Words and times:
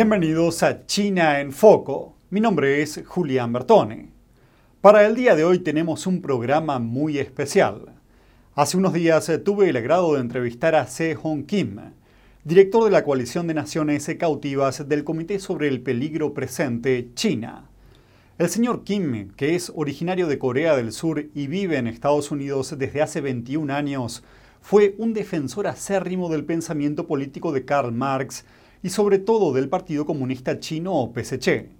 Bienvenidos 0.00 0.62
a 0.62 0.86
China 0.86 1.40
en 1.40 1.50
Foco. 1.50 2.14
Mi 2.30 2.38
nombre 2.38 2.82
es 2.82 3.02
Julián 3.04 3.52
Bertone. 3.52 4.12
Para 4.80 5.04
el 5.04 5.16
día 5.16 5.34
de 5.34 5.42
hoy 5.42 5.58
tenemos 5.58 6.06
un 6.06 6.22
programa 6.22 6.78
muy 6.78 7.18
especial. 7.18 7.96
Hace 8.54 8.76
unos 8.76 8.92
días 8.92 9.28
tuve 9.44 9.68
el 9.68 9.76
agrado 9.76 10.14
de 10.14 10.20
entrevistar 10.20 10.76
a 10.76 10.86
Se 10.86 11.16
Hong 11.16 11.46
Kim, 11.46 11.80
director 12.44 12.84
de 12.84 12.92
la 12.92 13.02
Coalición 13.02 13.48
de 13.48 13.54
Naciones 13.54 14.08
Cautivas 14.20 14.88
del 14.88 15.02
Comité 15.02 15.40
sobre 15.40 15.66
el 15.66 15.80
Peligro 15.80 16.32
Presente, 16.32 17.08
China. 17.14 17.68
El 18.38 18.48
señor 18.50 18.84
Kim, 18.84 19.32
que 19.32 19.56
es 19.56 19.72
originario 19.74 20.28
de 20.28 20.38
Corea 20.38 20.76
del 20.76 20.92
Sur 20.92 21.26
y 21.34 21.48
vive 21.48 21.76
en 21.76 21.88
Estados 21.88 22.30
Unidos 22.30 22.72
desde 22.78 23.02
hace 23.02 23.20
21 23.20 23.74
años, 23.74 24.22
fue 24.60 24.94
un 24.98 25.12
defensor 25.12 25.66
acérrimo 25.66 26.28
del 26.28 26.44
pensamiento 26.44 27.08
político 27.08 27.50
de 27.50 27.64
Karl 27.64 27.90
Marx 27.90 28.44
y 28.82 28.90
sobre 28.90 29.18
todo 29.18 29.52
del 29.52 29.68
Partido 29.68 30.06
Comunista 30.06 30.60
Chino 30.60 30.94
o 30.94 31.12
PSC. 31.12 31.70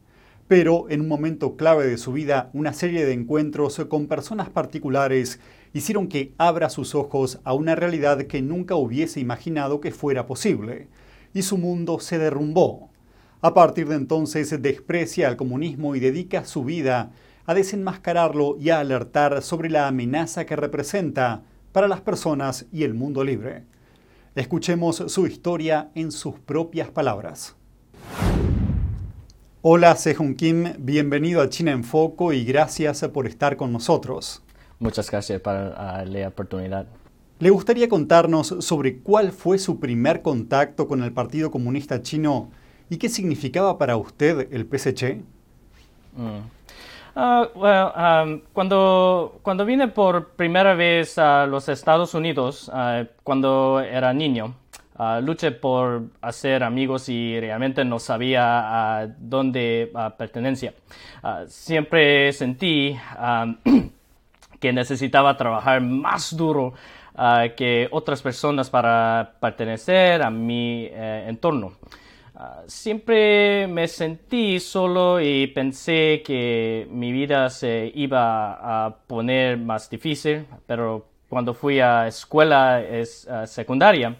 Pero 0.48 0.86
en 0.88 1.02
un 1.02 1.08
momento 1.08 1.56
clave 1.56 1.86
de 1.86 1.98
su 1.98 2.12
vida, 2.12 2.50
una 2.54 2.72
serie 2.72 3.04
de 3.04 3.12
encuentros 3.12 3.78
con 3.88 4.06
personas 4.06 4.48
particulares 4.48 5.40
hicieron 5.74 6.08
que 6.08 6.32
abra 6.38 6.70
sus 6.70 6.94
ojos 6.94 7.40
a 7.44 7.52
una 7.52 7.74
realidad 7.74 8.22
que 8.22 8.40
nunca 8.40 8.74
hubiese 8.74 9.20
imaginado 9.20 9.80
que 9.80 9.92
fuera 9.92 10.26
posible, 10.26 10.88
y 11.34 11.42
su 11.42 11.58
mundo 11.58 12.00
se 12.00 12.18
derrumbó. 12.18 12.90
A 13.40 13.54
partir 13.54 13.88
de 13.88 13.96
entonces 13.96 14.60
desprecia 14.60 15.28
al 15.28 15.36
comunismo 15.36 15.94
y 15.94 16.00
dedica 16.00 16.44
su 16.44 16.64
vida 16.64 17.12
a 17.46 17.54
desenmascararlo 17.54 18.56
y 18.58 18.70
a 18.70 18.80
alertar 18.80 19.42
sobre 19.42 19.70
la 19.70 19.86
amenaza 19.86 20.44
que 20.44 20.56
representa 20.56 21.42
para 21.72 21.88
las 21.88 22.00
personas 22.00 22.66
y 22.72 22.82
el 22.82 22.94
mundo 22.94 23.22
libre. 23.22 23.64
Escuchemos 24.34 24.96
su 25.06 25.26
historia 25.26 25.90
en 25.94 26.12
sus 26.12 26.38
propias 26.38 26.90
palabras. 26.90 27.56
Hola 29.62 29.96
Sehun 29.96 30.34
Kim, 30.34 30.74
bienvenido 30.78 31.40
a 31.42 31.48
China 31.48 31.72
en 31.72 31.82
Foco 31.82 32.32
y 32.32 32.44
gracias 32.44 33.02
por 33.08 33.26
estar 33.26 33.56
con 33.56 33.72
nosotros. 33.72 34.42
Muchas 34.78 35.10
gracias 35.10 35.40
por 35.40 35.54
la 35.54 36.28
oportunidad. 36.28 36.86
¿Le 37.40 37.50
gustaría 37.50 37.88
contarnos 37.88 38.54
sobre 38.60 38.98
cuál 38.98 39.32
fue 39.32 39.58
su 39.58 39.80
primer 39.80 40.22
contacto 40.22 40.86
con 40.86 41.02
el 41.02 41.12
Partido 41.12 41.50
Comunista 41.50 42.02
Chino 42.02 42.50
y 42.90 42.98
qué 42.98 43.08
significaba 43.08 43.78
para 43.78 43.96
usted 43.96 44.48
el 44.52 44.66
PSC? 44.66 45.22
Mm. 46.16 46.57
Ah, 47.20 47.48
um, 48.22 48.42
cuando, 48.52 49.40
cuando 49.42 49.64
vine 49.64 49.88
por 49.88 50.36
primera 50.36 50.74
vez 50.74 51.18
a 51.18 51.46
los 51.46 51.68
Estados 51.68 52.14
Unidos, 52.14 52.70
ah, 52.72 53.06
cuando 53.24 53.80
era 53.80 54.12
niño, 54.12 54.54
uh, 55.00 55.20
luché 55.20 55.50
por 55.50 56.02
hacer 56.20 56.62
amigos 56.62 57.08
y 57.08 57.40
realmente 57.40 57.84
no 57.84 57.98
sabía 57.98 59.00
a 59.00 59.08
dónde 59.18 59.90
pertenencia. 60.16 60.74
siempre 61.48 62.32
sentí 62.32 62.96
que 64.60 64.72
necesitaba 64.72 65.36
trabajar 65.36 65.80
más 65.80 66.36
duro 66.36 66.74
que 67.56 67.88
otras 67.90 68.22
personas 68.22 68.70
para 68.70 69.32
pertenecer 69.40 70.22
a 70.22 70.30
mi 70.30 70.86
eh, 70.88 71.24
entorno. 71.26 71.72
Ah, 72.40 72.62
siempre 72.68 73.66
me 73.66 73.88
sentí 73.88 74.60
solo 74.60 75.20
y 75.20 75.48
pensé 75.48 76.22
que 76.24 76.86
mi 76.88 77.10
vida 77.10 77.50
se 77.50 77.90
iba 77.92 78.84
a 78.86 78.94
poner 78.94 79.58
más 79.58 79.90
difícil, 79.90 80.46
pero 80.64 81.04
cuando 81.28 81.52
fui 81.52 81.80
a 81.80 82.06
escuela 82.06 82.80
secundaria, 83.44 84.18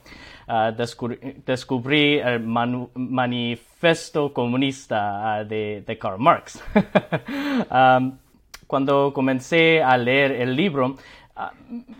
ah, 0.48 0.72
descubrí, 0.72 2.18
el 2.18 2.40
manifiesto 2.40 4.32
comunista 4.32 5.36
ah, 5.36 5.44
de, 5.44 5.98
Karl 6.00 6.18
Marx. 6.18 6.60
cuando 8.66 9.12
comencé 9.14 9.80
a 9.80 9.96
leer 9.96 10.32
el 10.32 10.56
libro, 10.56 10.96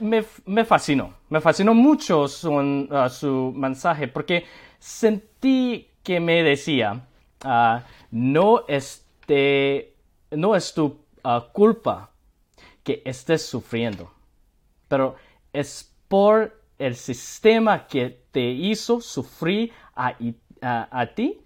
me, 0.01 0.65
fascinó, 0.65 1.15
me 1.29 1.41
fascinó 1.41 1.75
mucho 1.75 2.27
su 2.27 3.53
mensaje 3.55 4.09
porque 4.09 4.45
sentí 4.81 5.89
que 6.09 6.21
me 6.21 6.43
decía, 6.43 7.03
ah, 7.45 7.83
no, 8.11 8.65
este, 8.67 9.93
no 10.31 10.57
es 10.57 10.73
tu 10.73 10.97
ah, 11.23 11.49
culpa 11.53 12.09
que 12.83 13.03
estés 13.05 13.45
sufriendo, 13.45 14.11
pero 14.89 15.17
es 15.53 15.93
por 16.09 16.63
el 16.79 16.97
sistema 16.97 17.87
que 17.87 18.23
te 18.31 18.41
hizo 18.41 19.03
sufrir 19.03 19.71
a, 19.95 20.15
ti 21.15 21.39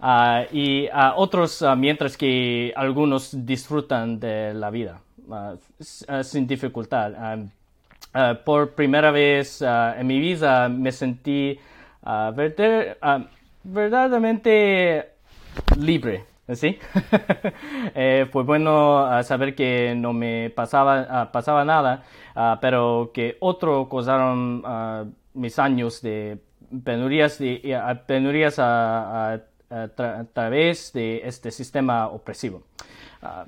ah, 0.00 0.44
y 0.50 0.88
a 0.90 1.12
otros, 1.14 1.62
mientras 1.76 2.16
que 2.16 2.72
algunos 2.74 3.44
disfrutan 3.44 4.18
de 4.18 4.54
la 4.54 4.70
vida 4.70 5.02
sin 6.22 6.46
dificultad. 6.46 7.12
por 8.46 8.70
primera 8.74 9.10
vez 9.10 9.60
en 9.60 10.06
mi 10.06 10.18
vida 10.18 10.70
me 10.70 10.90
sentí 10.90 11.60
ver, 12.34 12.98
verdaderamente 13.66 15.10
libre. 15.78 16.24
¿sí? 16.54 16.78
eh, 17.94 18.26
fue 18.30 18.44
bueno 18.44 18.98
ah, 18.98 19.22
saber 19.22 19.54
que 19.54 19.94
no 19.96 20.12
me 20.12 20.50
pasaba, 20.50 21.06
ah, 21.08 21.32
pasaba 21.32 21.64
nada, 21.64 22.04
ah, 22.34 22.58
pero 22.60 23.10
que 23.12 23.36
otro 23.40 23.88
causaron 23.88 24.62
mis 25.34 25.58
años 25.58 26.00
de 26.02 26.38
penurias, 26.84 27.38
de, 27.38 27.78
penurias 28.06 28.58
a, 28.58 29.40
través 30.32 30.92
de 30.92 31.22
este 31.24 31.50
sistema 31.50 32.08
opresivo. 32.08 32.62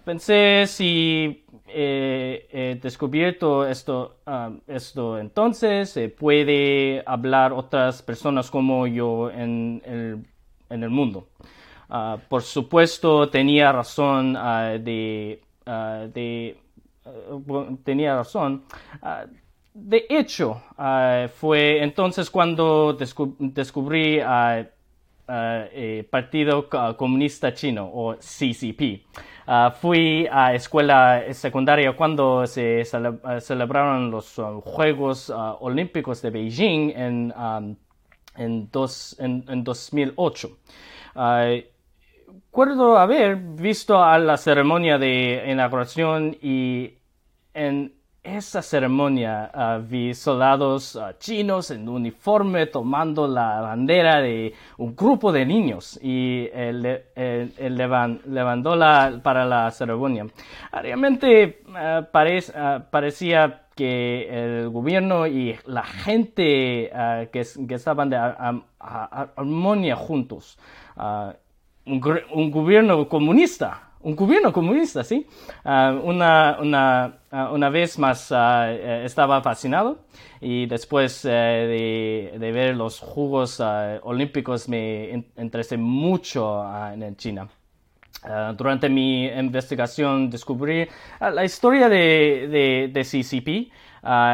pensé 0.04 0.64
si 0.66 1.44
eh, 1.68 2.48
he 2.50 2.78
descubierto 2.80 3.66
esto, 3.66 4.16
esto 4.66 5.18
entonces, 5.18 5.90
se 5.90 6.08
puede 6.08 7.02
hablar 7.06 7.52
otras 7.52 8.02
personas 8.02 8.50
como 8.50 8.86
yo 8.86 9.30
en 9.30 9.82
el, 9.84 10.24
en 10.70 10.82
el 10.82 10.90
mundo. 10.90 11.28
Ah, 11.90 12.18
por 12.28 12.42
supuesto, 12.42 13.30
tenía 13.30 13.72
razón 13.72 14.36
ah, 14.36 14.76
ah, 15.66 16.06
de 16.12 16.58
tenía 17.84 18.16
razón. 18.16 18.64
de 19.72 20.06
hecho, 20.10 20.62
fue 21.34 21.82
entonces 21.82 22.30
cuando 22.30 22.96
descubrí 23.38 24.20
el 25.28 25.68
eh, 25.72 26.08
Partido 26.10 26.68
Comunista 26.96 27.52
Chino 27.52 27.90
o 27.92 28.16
CCP. 28.16 29.04
Ah, 29.46 29.70
fui 29.70 30.26
a 30.30 30.54
escuela 30.54 31.22
secundaria 31.32 31.94
cuando 31.94 32.46
se 32.46 32.82
ah, 33.22 33.40
celebraron 33.40 34.10
los 34.10 34.38
ah, 34.38 34.60
Juegos 34.62 35.30
Olímpicos 35.60 36.22
de 36.22 36.30
Beijing 36.30 36.92
en, 36.96 37.34
en, 38.36 38.70
dos, 38.70 39.16
en, 39.18 39.64
2008. 39.64 40.50
recuerdo 41.14 42.98
haber 42.98 43.36
visto 43.36 44.02
a 44.02 44.18
la 44.18 44.36
ceremonia 44.36 44.98
de 44.98 45.44
inauguración 45.46 46.36
y 46.40 46.94
en 47.54 47.97
esa 48.36 48.62
ceremonia 48.62 49.50
uh, 49.54 49.82
vi 49.82 50.14
soldados 50.14 50.94
uh, 50.96 51.12
chinos 51.18 51.70
en 51.70 51.88
uniforme 51.88 52.66
tomando 52.66 53.26
la 53.26 53.60
bandera 53.60 54.20
de 54.20 54.54
un 54.76 54.94
grupo 54.94 55.32
de 55.32 55.46
niños 55.46 55.98
y 56.02 56.48
levantó 58.26 58.76
la, 58.76 59.20
para 59.22 59.44
la 59.44 59.70
ceremonia. 59.70 60.26
Realmente 60.72 61.62
uh, 61.68 62.04
parecía 62.90 63.62
que 63.74 64.28
el 64.28 64.70
gobierno 64.70 65.26
y 65.26 65.56
la 65.66 65.84
gente 65.84 66.90
que, 67.30 67.46
estaban 67.68 68.10
de 68.10 68.16
armonía 68.16 69.94
juntos, 69.94 70.58
un 71.86 72.50
gobierno 72.50 73.08
comunista 73.08 73.87
un 74.00 74.14
gobierno 74.14 74.52
comunista, 74.52 75.02
¿sí? 75.02 75.26
Ah, 75.64 75.98
una, 76.02 76.58
una, 76.60 77.18
ah, 77.30 77.50
una, 77.52 77.68
vez 77.68 77.98
más 77.98 78.30
ah, 78.32 78.66
eh, 78.70 79.02
estaba 79.04 79.42
fascinado 79.42 79.98
y 80.40 80.66
después 80.66 81.24
eh, 81.24 81.28
de, 81.30 82.38
de, 82.38 82.52
ver 82.52 82.76
los 82.76 83.00
Juegos 83.00 83.60
Olímpicos 84.02 84.68
me 84.68 85.24
interesé 85.36 85.76
mucho 85.76 86.64
en 86.92 87.16
China. 87.16 87.48
durante 88.56 88.88
mi 88.88 89.26
investigación 89.26 90.30
descubrí 90.30 90.86
la 91.20 91.44
historia 91.44 91.88
de, 91.88 92.88
de, 92.92 93.02
CCP. 93.02 93.72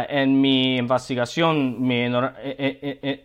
en 0.08 0.40
mi 0.40 0.76
investigación 0.76 1.80
me 1.82 2.06
eh, 2.06 3.24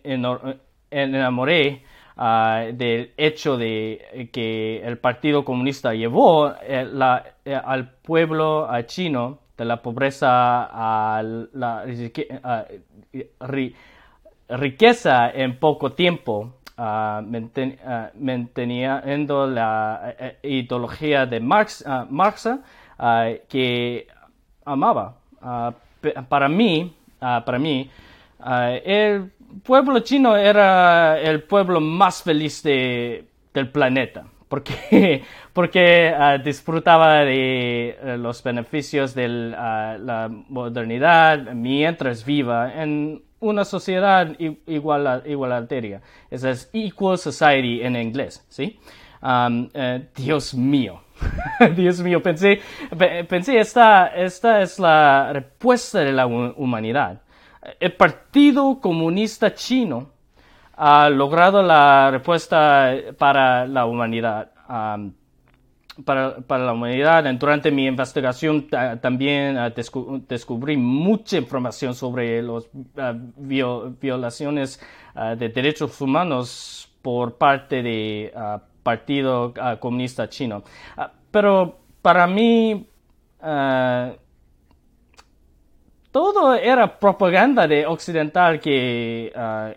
enamoré 0.90 1.82
Ah, 2.22 2.66
del 2.74 3.14
hecho 3.16 3.56
de 3.56 4.28
que 4.30 4.82
el 4.84 4.98
Partido 4.98 5.42
Comunista 5.42 5.94
llevó 5.94 6.50
eh, 6.50 6.86
eh, 7.46 7.54
al 7.54 7.92
pueblo 8.02 8.68
chino 8.84 9.38
de 9.56 9.64
la 9.64 9.80
pobreza 9.80 10.68
a 10.70 11.22
la 11.22 11.86
riqueza 14.50 15.30
en 15.30 15.58
poco 15.58 15.92
tiempo. 15.92 16.56
manteniendo 16.76 19.46
la 19.46 20.14
ideología 20.42 21.24
de 21.24 21.40
Marx, 21.40 21.82
Marx 22.10 22.50
que 23.48 24.06
amaba. 24.66 25.16
para 26.28 26.50
mí, 26.50 26.94
para 27.18 27.58
mí, 27.58 27.90
el 28.84 29.32
pueblo 29.64 30.00
chino 30.00 30.36
era 30.36 31.20
el 31.20 31.42
pueblo 31.42 31.80
más 31.80 32.22
feliz 32.22 32.62
de, 32.62 33.24
del 33.52 33.70
planeta 33.70 34.24
porque, 34.50 35.22
porque 35.54 36.12
uh, 36.12 36.42
disfrutaba 36.42 37.24
de 37.24 37.96
uh, 38.02 38.18
los 38.18 38.42
beneficios 38.42 39.14
de 39.14 39.26
uh, 39.26 40.04
la 40.04 40.28
modernidad 40.28 41.54
mientras 41.54 42.24
viva 42.26 42.82
en 42.82 43.22
una 43.38 43.64
sociedad 43.64 44.36
igual, 44.66 45.22
igualitaria. 45.24 46.02
Esa 46.30 46.50
es 46.50 46.68
Equal 46.74 47.16
Society 47.16 47.80
en 47.80 47.96
inglés, 47.96 48.44
¿sí? 48.50 48.78
Um, 49.22 49.70
Dios 50.14 50.52
mío. 50.52 51.00
Dios 51.76 52.02
mío, 52.02 52.22
pensé, 52.22 52.60
pensé 53.28 53.58
esta, 53.58 54.08
esta 54.08 54.60
es 54.60 54.78
la 54.78 55.32
respuesta 55.32 56.00
de 56.00 56.12
la 56.12 56.26
humanidad. 56.26 57.22
El 57.78 57.92
Partido 57.92 58.80
Comunista 58.80 59.54
Chino 59.54 60.10
ha 60.76 61.10
logrado 61.10 61.62
la 61.62 62.10
respuesta 62.10 62.94
para 63.18 63.66
la 63.66 63.84
humanidad. 63.84 64.50
para, 66.04 66.38
la 66.48 66.72
humanidad. 66.72 67.22
Durante 67.34 67.70
mi 67.70 67.86
investigación 67.86 68.66
también 69.02 69.58
ah, 69.58 69.70
descubrí 70.26 70.78
mucha 70.78 71.36
información 71.36 71.94
sobre 71.94 72.42
las 72.42 72.64
ah, 72.96 73.14
violaciones 73.36 74.80
ah, 75.14 75.34
de 75.34 75.50
derechos 75.50 76.00
humanos 76.00 76.90
por 77.02 77.36
parte 77.36 77.82
del 77.82 78.32
Partido 78.82 79.52
Comunista 79.80 80.30
Chino. 80.30 80.62
pero 81.30 81.78
para 82.00 82.26
mí 82.26 82.86
todo 86.10 86.54
era 86.54 86.98
propaganda 86.98 87.66
de 87.66 87.86
occidental 87.86 88.60
que 88.60 89.32
uh, 89.34 89.74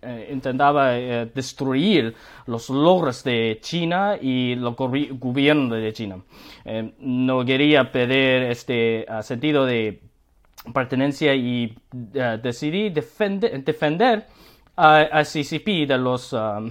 eh, 0.00 0.28
intentaba 0.30 0.96
eh, 0.96 1.28
destruir 1.34 2.14
los 2.46 2.70
logros 2.70 3.24
de 3.24 3.58
China 3.60 4.16
y 4.20 4.52
el 4.52 4.70
gobierno 4.70 5.74
de 5.74 5.92
China. 5.92 6.20
Eh, 6.64 6.92
no 7.00 7.44
quería 7.44 7.90
perder 7.90 8.44
este 8.44 9.04
sentido 9.22 9.66
de 9.66 10.00
pertenencia 10.72 11.34
y 11.34 11.76
decidí 11.90 12.90
defender, 12.90 13.64
defender 13.64 14.26
a, 14.78 15.24
CCP 15.24 15.86
de 15.86 15.98
los 15.98 16.32
um, 16.32 16.70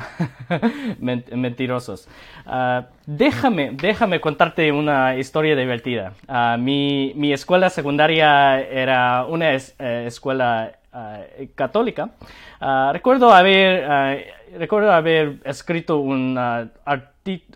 mentirosos. 1.00 2.08
Uh, 2.46 2.84
déjame, 3.06 3.72
déjame 3.72 4.22
contarte 4.22 4.72
una 4.72 5.16
historia 5.18 5.56
divertida. 5.56 6.14
Uh, 6.28 6.58
mi, 6.58 7.12
mi, 7.16 7.34
escuela 7.34 7.70
secundaria 7.70 8.62
era 8.62 9.26
una 9.26 9.54
eh, 9.54 10.06
escuela 10.08 10.72
uh, 10.94 11.46
católica. 11.56 12.12
recuerdo, 12.94 13.34
haber, 13.34 14.34
recuerdo 14.58 14.92
haber 14.92 15.40
escrito 15.44 16.00
un 16.00 16.38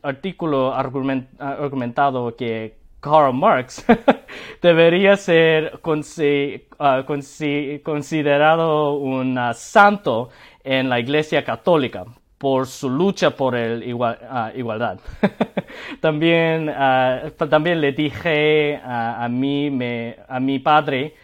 artículo 0.03 0.74
argumentado 0.75 2.36
que 2.36 2.80
Karl 3.01 3.33
Marx 3.33 3.83
debería 4.62 5.18
ser 5.18 5.81
ah, 6.80 7.03
considerado 7.83 8.94
un 8.94 9.39
santo 9.56 10.30
en 10.63 10.88
la 10.88 11.00
Iglesia 11.00 11.44
Católica 11.44 12.06
por 12.38 12.68
su 12.68 12.89
lucha 12.89 13.31
por 13.31 13.56
el 13.56 13.83
ah, 14.30 14.51
igualdad. 14.56 15.00
también, 16.00 16.69
ah, 16.69 17.24
también 17.50 17.81
le 17.81 17.92
dije 17.92 18.80
a, 18.83 19.27
mí, 19.30 19.71
me, 19.71 20.18
a 20.27 20.39
mi 20.39 20.59
padre, 20.59 21.15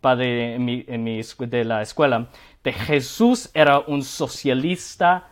padre 0.00 0.58
de 0.58 1.64
la 1.64 1.82
escuela, 1.82 2.26
que 2.62 2.72
Jesús 2.72 3.50
era 3.54 3.78
un 3.78 4.02
socialista 4.02 5.28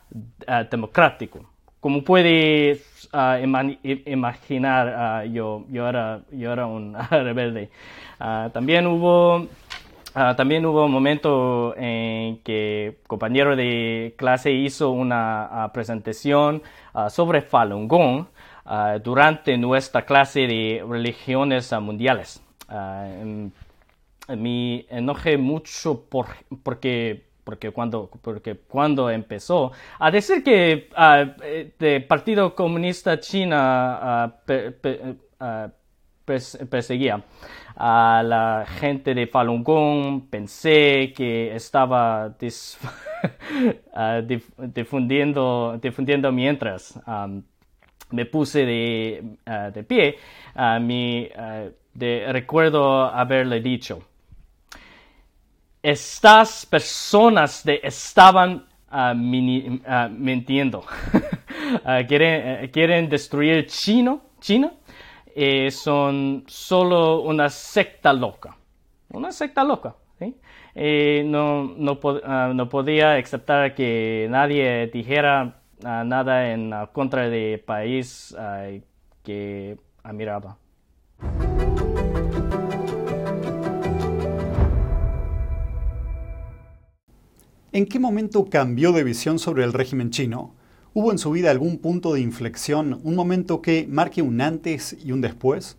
democrático. 0.70 1.55
Como 1.86 2.02
puede 2.02 2.80
imaginar, 4.06 5.24
yo, 5.26 5.64
yo, 5.70 5.88
era, 5.88 6.20
yo 6.32 6.52
era 6.52 6.66
un 6.66 6.96
rebelde. 7.10 7.70
Ah, 8.18 8.50
también 8.52 8.88
hubo... 8.88 9.46
Ah, 10.12 10.34
también 10.34 10.66
hubo 10.66 10.84
un 10.84 10.90
momento 10.90 11.76
en 11.76 12.38
que 12.38 12.98
compañero 13.06 13.54
de 13.54 14.14
clase 14.16 14.50
hizo 14.50 14.90
una 14.90 15.44
ah, 15.44 15.72
presentación 15.72 16.60
sobre 17.08 17.40
Falun 17.40 17.86
Gong 17.86 18.24
durante 19.04 19.56
nuestra 19.56 20.04
clase 20.04 20.48
de 20.48 20.84
religiones 20.88 21.72
mundiales. 21.80 22.42
me 24.28 24.86
enojé 24.90 25.38
mucho 25.38 26.00
por, 26.10 26.26
porque 26.64 27.25
porque 27.46 27.70
cuando, 27.70 28.10
porque 28.22 28.56
cuando 28.56 29.08
empezó. 29.08 29.70
A 30.00 30.10
decir 30.10 30.42
que 30.42 30.90
el 30.98 32.02
uh, 32.02 32.06
Partido 32.08 32.56
Comunista 32.56 33.20
China 33.20 34.34
uh, 34.48 35.70
perseguía 36.68 37.22
a 37.76 38.22
la 38.26 38.66
gente 38.80 39.14
de 39.14 39.28
Falun 39.28 39.62
Gong, 39.62 40.28
pensé 40.28 41.12
que 41.16 41.54
estaba 41.54 42.34
difundiendo, 44.74 45.78
difundiendo 45.80 46.32
mientras 46.32 46.98
me 48.10 48.24
puse 48.24 48.66
de, 48.66 49.36
de 49.72 49.84
pie, 49.84 50.16
mi, 50.80 51.28
recuerdo 51.94 53.04
haberle 53.04 53.60
dicho, 53.60 54.02
estas 55.86 56.66
personas 56.66 57.62
de, 57.62 57.78
estaban 57.84 58.66
uh, 58.90 59.14
mintiendo. 59.14 60.80
uh, 60.80 62.04
quieren, 62.08 62.64
uh, 62.64 62.70
quieren, 62.72 63.08
destruir 63.08 63.66
Chino, 63.66 64.20
China. 64.40 64.72
Eh, 65.32 65.70
son 65.70 66.42
solo 66.48 67.20
una 67.20 67.48
secta 67.50 68.12
loca. 68.12 68.56
Una 69.10 69.30
secta 69.30 69.62
loca. 69.62 69.94
Eh, 70.78 71.22
no, 71.24 71.72
no, 71.76 71.98
no, 72.52 72.68
podía 72.68 73.14
aceptar 73.14 73.74
que 73.74 74.26
nadie 74.28 74.88
dijera 74.88 75.60
nada 75.80 76.52
en 76.52 76.70
contra 76.92 77.30
del 77.30 77.60
país 77.60 78.36
que 79.22 79.78
admiraba. 80.02 80.58
¿En 87.76 87.84
qué 87.84 87.98
momento 87.98 88.46
cambió 88.46 88.90
de 88.92 89.04
visión 89.04 89.38
sobre 89.38 89.62
el 89.62 89.74
régimen 89.74 90.08
chino? 90.08 90.54
¿Hubo 90.94 91.12
en 91.12 91.18
su 91.18 91.30
vida 91.32 91.50
algún 91.50 91.76
punto 91.76 92.14
de 92.14 92.22
inflexión, 92.22 92.98
un 93.04 93.14
momento 93.14 93.60
que 93.60 93.86
marque 93.86 94.22
un 94.22 94.40
antes 94.40 94.96
y 95.04 95.12
un 95.12 95.20
después? 95.20 95.76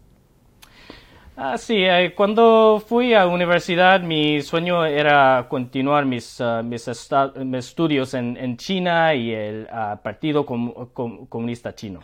Ah, 1.35 1.57
sí, 1.57 1.77
eh, 1.77 2.13
cuando 2.15 2.83
fui 2.87 3.15
a 3.15 3.25
universidad 3.25 4.01
mi 4.01 4.43
sueño 4.43 4.85
era 4.85 5.47
continuar 5.49 6.05
mis, 6.05 6.39
ah, 6.39 6.61
mis, 6.61 6.87
estudios 6.87 8.13
en, 8.13 8.57
China 8.57 9.15
y 9.15 9.31
el 9.31 9.67
ah, 9.71 9.99
Partido 10.03 10.45
Comunista 10.45 11.73
Chino. 11.73 12.01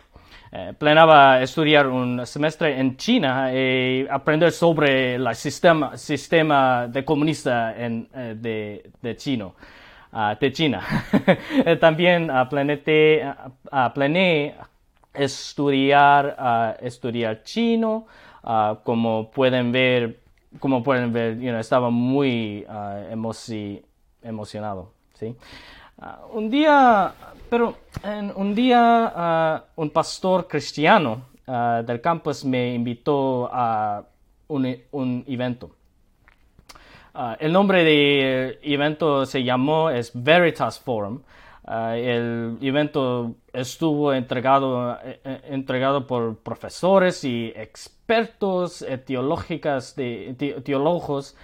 Eh, 0.50 0.72
planeaba 0.76 1.40
estudiar 1.40 1.86
un 1.86 2.26
semestre 2.26 2.80
en 2.80 2.96
China 2.96 3.54
y 3.54 4.08
aprender 4.10 4.50
sobre 4.50 5.14
el 5.14 5.34
sistema, 5.36 5.96
sistema 5.96 6.88
de 6.88 7.04
comunista 7.04 7.74
eh, 7.76 8.34
de, 8.36 8.90
de 9.00 9.16
chino 9.16 9.54
de 10.40 10.52
China. 10.52 10.82
También 11.80 12.30
planeé, 12.48 13.34
estudiar, 15.12 16.76
estudiar 16.80 17.42
chino. 17.42 18.06
como 18.84 19.30
pueden 19.30 19.72
ver, 19.72 20.20
como 20.60 20.82
pueden 20.82 21.12
ver, 21.12 21.42
estaba 21.58 21.90
muy 21.90 22.64
emocionado. 24.22 24.92
¿sí? 25.14 25.34
un 26.32 26.50
día, 26.50 27.12
pero 27.48 27.76
un 28.36 28.54
día 28.54 29.64
un 29.76 29.90
pastor 29.90 30.46
cristiano 30.46 31.22
del 31.46 32.00
campus 32.00 32.44
me 32.44 32.74
invitó 32.74 33.48
a 33.52 34.04
un, 34.48 34.76
un 34.92 35.24
evento. 35.26 35.70
Ah, 37.16 37.36
el 37.38 37.52
nombre 37.52 37.84
del 37.84 38.58
evento 38.62 39.24
se 39.24 39.44
llamó 39.44 39.88
es 39.88 40.10
Veritas 40.14 40.80
Forum. 40.80 41.22
Ah, 41.64 41.96
el 41.96 42.58
evento 42.60 43.36
estuvo 43.52 44.12
entregado, 44.12 44.94
eh, 44.96 45.20
eh, 45.24 45.40
entregado 45.44 46.08
por 46.08 46.36
profesores 46.38 47.22
y 47.22 47.52
expertos 47.54 48.84
teológicas 49.06 49.94
de, 49.94 50.34
teólogos 50.64 51.36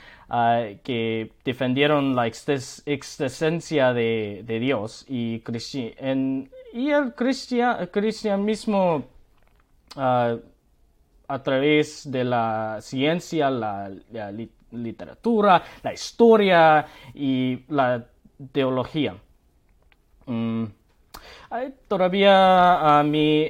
que 0.82 1.32
defendieron 1.44 2.14
la 2.16 2.26
existencia 2.26 3.92
de, 3.92 4.44
Dios 4.60 5.04
y, 5.08 5.42
el 6.74 7.14
cristianismo 7.14 9.04
a 9.96 11.42
través 11.42 12.10
de 12.10 12.24
la 12.24 12.78
ciencia, 12.80 13.50
la, 13.50 13.88
literatura, 13.88 14.59
la 14.72 15.92
historia 15.92 16.86
y 17.14 17.64
la 17.68 18.06
teología. 18.52 19.14
Mm. 20.26 20.64
Todavía 21.88 22.98
a 22.98 23.02
mí 23.02 23.46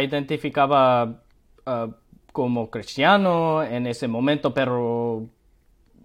identificaba 0.00 1.22
ah, 1.66 1.88
como 2.32 2.70
cristiano 2.70 3.62
en 3.62 3.86
ese 3.86 4.06
momento, 4.08 4.54
pero 4.54 5.26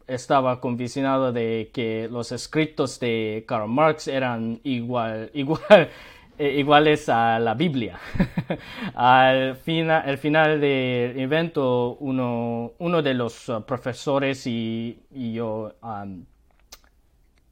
estaba 0.08 0.60
convencionado 0.60 1.32
de 1.32 1.70
que 1.74 2.08
los 2.10 2.32
escritos 2.32 3.00
de 3.00 3.46
Karl 3.48 3.68
Marx 3.70 4.08
eran 4.08 4.60
igual, 4.64 5.30
igual, 5.36 5.90
eh, 6.42 6.58
iguales 6.58 7.08
a 7.08 7.38
la 7.38 7.54
Biblia. 7.54 8.00
al, 8.96 9.56
final, 9.58 10.18
final 10.18 10.60
del 10.60 11.20
evento, 11.20 11.98
uno, 12.00 12.72
uno 12.80 13.02
de 13.04 13.14
los 13.14 13.48
uh, 13.48 13.62
profesores 13.62 14.48
y, 14.48 14.98
yo 15.12 15.76
um, 15.84 16.26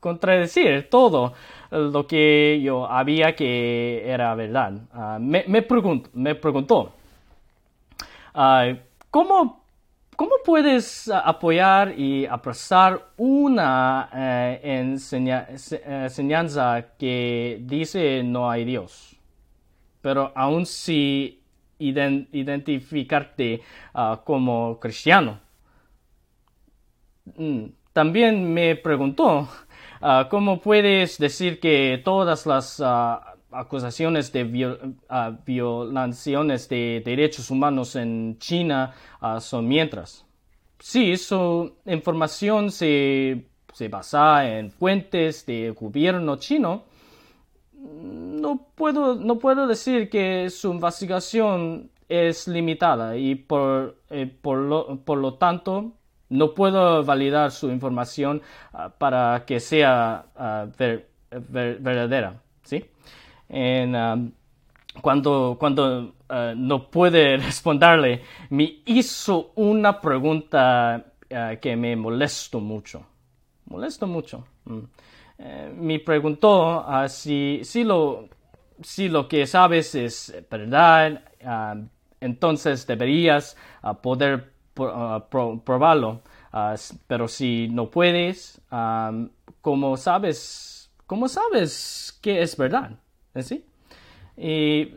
contradecir 0.00 0.90
todo 0.90 1.32
lo 1.70 2.06
que 2.06 2.60
yo 2.62 2.86
había 2.90 3.34
que 3.34 4.02
era 4.06 4.34
verdad. 4.34 4.72
Ah, 4.92 5.18
me, 5.20 5.44
me, 5.46 5.66
me 6.14 6.34
preguntó, 6.34 6.92
¿cómo 9.10 9.65
¿Cómo 10.16 10.36
puedes 10.42 11.10
apoyar 11.10 11.92
y 11.98 12.24
abrazar 12.24 13.10
una 13.18 14.08
eh, 14.14 14.60
eh, 14.64 14.96
enseñanza 16.04 16.86
que 16.98 17.58
dice 17.60 18.22
no 18.24 18.50
hay 18.50 18.64
Dios, 18.64 19.14
pero 20.00 20.32
aún 20.34 20.64
si 20.64 21.42
identificarte 21.78 23.60
ah, 23.92 24.22
como 24.24 24.80
cristiano? 24.80 25.38
Mm, 27.36 27.66
también 27.92 28.54
me 28.54 28.74
preguntó, 28.76 29.46
ah, 30.00 30.28
¿cómo 30.30 30.62
puedes 30.62 31.18
decir 31.18 31.60
que 31.60 32.00
todas 32.02 32.46
las 32.46 32.80
ah, 32.82 33.35
acusaciones 33.58 34.32
de 34.32 34.94
ah, 35.08 35.32
violaciones 35.44 36.68
de 36.68 37.02
derechos 37.04 37.50
humanos 37.50 37.96
en 37.96 38.38
China 38.38 38.92
ah, 39.20 39.40
son 39.40 39.66
mientras. 39.66 40.24
Sí, 40.78 41.16
su 41.16 41.74
información 41.86 42.70
se, 42.70 43.46
se 43.72 43.88
basa 43.88 44.48
en 44.48 44.70
fuentes 44.70 45.46
del 45.46 45.72
gobierno 45.72 46.36
chino. 46.36 46.84
No 47.72 48.68
puedo, 48.74 49.14
no 49.14 49.38
puedo 49.38 49.66
decir 49.66 50.10
que 50.10 50.50
su 50.50 50.72
investigación 50.72 51.90
es 52.08 52.46
limitada 52.46 53.16
y 53.16 53.34
por, 53.34 53.96
eh, 54.10 54.26
por, 54.26 54.58
lo, 54.58 54.98
por 55.04 55.18
lo 55.18 55.34
tanto 55.34 55.92
no 56.28 56.54
puedo 56.54 57.04
validar 57.04 57.50
su 57.52 57.70
información 57.70 58.42
ah, 58.72 58.90
para 58.98 59.44
que 59.46 59.60
sea 59.60 60.26
verdadera. 61.30 62.42
¿sí? 62.66 62.84
En, 63.48 63.94
um, 63.94 64.32
cuando, 65.00 65.56
cuando 65.58 66.14
uh, 66.28 66.54
no 66.56 66.90
puede 66.90 67.36
responderle, 67.38 68.22
me 68.50 68.82
hizo 68.86 69.52
una 69.56 70.00
pregunta 70.00 71.04
uh, 71.30 71.60
que 71.60 71.76
me 71.76 71.96
molestó 71.96 72.60
mucho. 72.60 73.06
Molesto 73.66 74.06
mucho. 74.06 74.46
Mm. 74.64 74.78
Eh, 75.38 75.72
me 75.76 75.98
preguntó 75.98 76.80
uh, 76.80 77.08
si, 77.08 77.60
si, 77.62 77.84
lo, 77.84 78.28
si 78.82 79.08
lo 79.08 79.28
que 79.28 79.46
sabes 79.46 79.94
es 79.94 80.34
verdad, 80.50 81.20
um, 81.44 81.88
entonces 82.20 82.86
deberías 82.86 83.56
poder 84.02 84.52
probarlo. 84.72 86.22
pero 87.06 87.28
si 87.28 87.68
no 87.68 87.90
puedes, 87.90 88.60
um, 88.70 89.28
¿cómo 89.60 89.96
sabes, 89.96 90.90
¿cómo 91.06 91.28
sabes 91.28 92.18
que 92.22 92.40
es 92.40 92.56
verdad? 92.56 92.92
¿Sí? 93.42 93.64
Y 94.36 94.94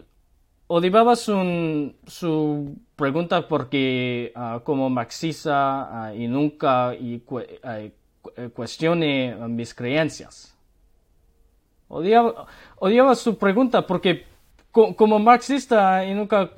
odiaba 0.68 1.16
su, 1.16 1.94
su 2.06 2.76
pregunta 2.96 3.48
porque 3.48 4.32
uh, 4.36 4.62
como 4.64 4.90
marxista 4.90 6.12
uh, 6.12 6.16
y 6.16 6.28
nunca 6.28 6.94
y 6.94 7.22
uh, 7.28 8.50
cuestione 8.54 9.36
mis 9.48 9.74
creencias. 9.74 10.56
Odiaba, 11.88 12.46
odiaba, 12.78 13.16
su 13.16 13.38
pregunta 13.38 13.88
porque 13.88 14.26
co 14.72 14.96
como 14.96 15.18
marxista 15.18 16.06
y 16.06 16.14
nunca 16.14 16.52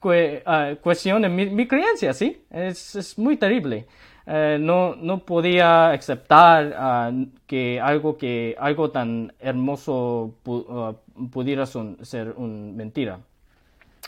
cuestione 0.80 1.28
mis 1.28 1.52
mi 1.52 1.66
creencias, 1.68 2.16
¿sí? 2.16 2.42
Es, 2.50 2.96
es 2.96 3.18
muy 3.18 3.36
terrible. 3.36 3.86
Eh, 4.28 4.58
no, 4.60 4.96
no 4.96 5.20
podía 5.20 5.90
aceptar 5.90 6.74
ah, 6.76 7.12
que 7.46 7.80
algo 7.80 8.18
que 8.18 8.56
algo 8.58 8.90
tan 8.90 9.32
hermoso 9.38 10.34
ah, 10.68 10.94
pudiera 11.30 11.64
ser 11.66 12.34
una 12.36 12.72
mentira. 12.72 13.20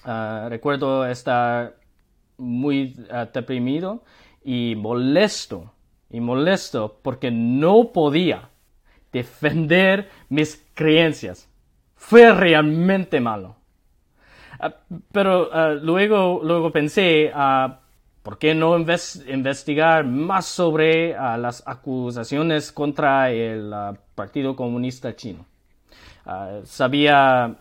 Ah, 0.05 0.47
recuerdo 0.49 1.07
estar 1.07 1.77
muy 2.37 2.97
deprimido 3.33 4.03
y 4.45 4.75
molesto 4.77 5.73
y 6.11 6.21
molesto 6.21 6.99
porque 7.03 7.31
no 7.31 7.93
podía 7.93 8.49
defender 9.13 10.09
mis 10.29 10.67
creencias. 10.75 11.49
Fue 11.95 12.33
realmente 12.33 13.21
malo. 13.21 13.57
pero 15.13 15.51
luego, 15.81 16.41
luego 16.43 16.73
pensé, 16.73 17.33
¿Por 18.29 18.37
qué 18.37 18.55
no 18.55 18.77
investigar 18.77 20.05
más 20.05 20.45
sobre 20.45 21.17
ah, 21.17 21.39
las 21.39 21.63
acusaciones 21.67 22.73
contra 22.73 23.31
el 23.31 23.73
ah, 23.73 23.95
Partido 24.15 24.55
Comunista 24.55 25.17
Chino? 25.17 25.47
Ah, 26.27 26.61
sabía, 26.65 27.57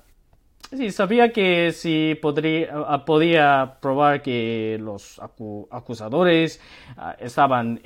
sí, 0.70 0.92
sabía 0.92 1.32
que 1.32 1.72
si 1.72 2.20
podría, 2.22 3.06
podía 3.06 3.78
probar 3.80 4.22
que 4.22 4.78
los 4.82 5.22
acusadores 5.72 6.60
estaban 7.18 7.80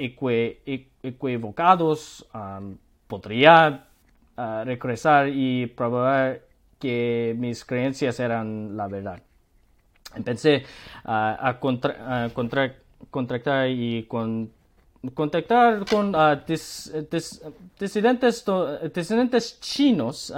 equivocados, 1.05 2.27
podría 3.05 3.89
regresar 4.65 5.27
y 5.27 5.67
probar 5.67 6.41
que 6.79 7.35
mis 7.37 7.63
creencias 7.63 8.19
eran 8.19 8.75
la 8.75 8.87
verdad. 8.87 9.21
Empecé 10.15 10.63
a, 11.03 11.57
contactar 11.59 13.69
y 13.69 14.03
con, 14.03 14.51
contactar 15.13 15.85
con 15.85 16.15
disidentes, 16.47 17.41
disidentes, 18.93 19.59
chinos, 19.59 20.33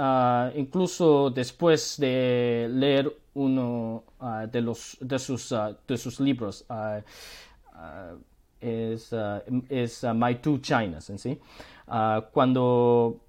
incluso 0.54 1.30
después 1.30 1.96
de 1.98 2.68
leer 2.70 3.14
uno 3.34 4.04
de, 4.50 4.60
los, 4.60 4.96
de, 5.00 5.18
sus, 5.18 5.54
de 5.86 5.98
sus 5.98 6.20
libros. 6.20 6.64
es, 8.60 9.14
es 9.68 10.06
My 10.14 10.36
Two 10.36 10.58
Chinas 10.58 11.10
en 11.10 11.18
sí. 11.18 11.38
cuando 12.32 13.23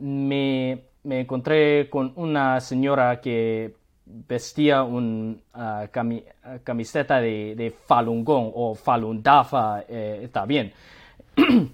me 0.00 0.92
me 1.04 1.20
encontré 1.20 1.88
con 1.90 2.12
una 2.16 2.58
señora 2.60 3.20
que 3.20 3.74
vestía 4.06 4.82
una 4.82 5.36
ah, 5.54 5.86
ah, 5.94 6.58
camiseta 6.62 7.20
de, 7.20 7.74
Falun 7.86 8.24
Gong 8.24 8.50
o 8.54 8.74
Falun 8.74 9.22
Dafa, 9.22 9.84
eh, 9.88 10.20
está 10.24 10.46
bien. 10.46 10.72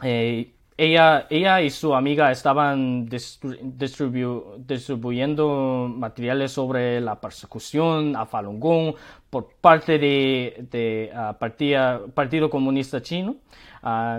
Eh, 0.00 0.52
ella, 0.76 1.26
ella 1.28 1.60
y 1.60 1.70
su 1.70 1.92
amiga 1.92 2.30
estaban 2.30 3.08
distribuyendo 3.08 5.92
materiales 5.92 6.52
sobre 6.52 7.00
la 7.00 7.20
persecución 7.20 8.14
a 8.14 8.24
Falun 8.24 8.60
Gong 8.60 8.94
por 9.30 9.54
parte 9.60 9.98
de, 9.98 11.10
ah, 11.14 11.36
Partido 11.38 12.50
Comunista 12.50 13.02
Chino. 13.02 13.36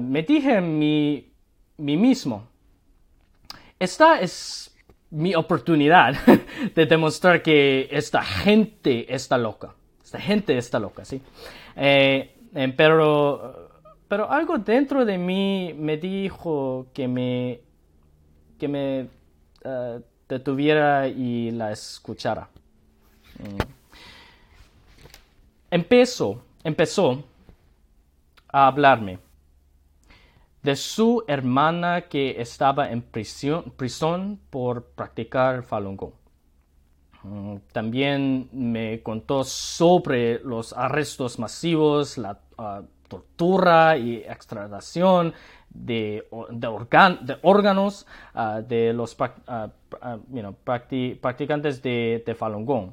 me 0.01 0.23
dije 0.23 0.61
mi, 0.61 1.31
mí 1.77 1.97
mismo, 1.97 2.47
esta 3.79 4.19
es 4.19 4.75
mi 5.11 5.33
oportunidad 5.35 6.13
de 6.75 6.85
demostrar 6.85 7.41
que 7.41 7.87
esta 7.91 8.21
gente 8.21 9.13
está 9.13 9.37
loca. 9.37 9.73
Esta 10.03 10.19
gente 10.19 10.57
está 10.57 10.79
loca, 10.79 11.05
¿sí? 11.05 11.21
Eh, 11.75 12.35
eh, 12.55 12.73
pero, 12.75 13.69
pero 14.07 14.31
algo 14.31 14.57
dentro 14.57 15.05
de 15.05 15.17
mí 15.17 15.73
me 15.77 15.97
dijo 15.97 16.87
que 16.93 17.07
me, 17.07 17.61
que 18.57 18.67
me 18.67 19.07
eh, 19.63 19.99
detuviera 20.27 21.07
y 21.07 21.51
la 21.51 21.71
escuchara. 21.71 22.49
Mm. 23.39 23.78
Empezó, 25.71 26.41
empezó 26.63 27.23
a 28.51 28.67
hablarme 28.67 29.19
de 30.63 30.75
su 30.75 31.23
hermana 31.27 32.01
que 32.01 32.41
estaba 32.41 32.89
en 32.89 33.01
prisión, 33.01 34.39
por 34.49 34.86
practicar 34.86 35.63
Falun 35.63 35.95
Gong. 35.95 36.13
Mm, 37.23 37.58
también 37.71 38.49
me 38.51 39.03
contó 39.03 39.43
sobre 39.43 40.39
los 40.39 40.73
arrestos 40.73 41.38
masivos, 41.38 42.17
la 42.17 42.39
ah, 42.58 42.82
tortura 43.08 43.97
y 43.97 44.17
extradición 44.17 45.34
de, 45.69 46.27
órganos 47.41 48.08
ah, 48.34 48.62
de 48.62 48.93
los 48.93 49.15
ah, 49.47 49.69
practicantes 50.63 51.82
de, 51.84 52.36
Falun 52.38 52.65
Gong. 52.65 52.91